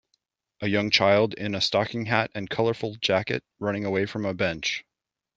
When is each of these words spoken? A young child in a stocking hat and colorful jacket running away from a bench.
A 0.61 0.67
young 0.67 0.89
child 0.89 1.35
in 1.35 1.53
a 1.53 1.61
stocking 1.61 2.07
hat 2.07 2.31
and 2.33 2.49
colorful 2.49 2.95
jacket 2.95 3.43
running 3.59 3.85
away 3.85 4.07
from 4.07 4.25
a 4.25 4.33
bench. 4.33 4.83